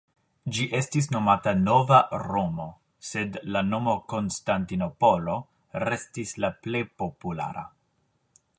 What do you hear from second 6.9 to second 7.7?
populara.